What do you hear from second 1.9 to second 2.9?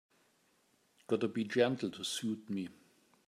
to suit me.